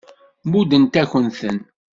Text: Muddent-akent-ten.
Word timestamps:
Muddent-akent-ten. 0.49 1.57